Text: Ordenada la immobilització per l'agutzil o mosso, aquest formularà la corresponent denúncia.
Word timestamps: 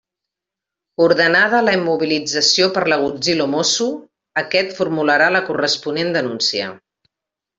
Ordenada 1.07 1.59
la 1.65 1.75
immobilització 1.79 2.69
per 2.77 2.83
l'agutzil 2.93 3.45
o 3.45 3.47
mosso, 3.53 3.89
aquest 4.43 4.75
formularà 4.81 5.31
la 5.37 5.45
corresponent 5.51 6.15
denúncia. 6.19 6.73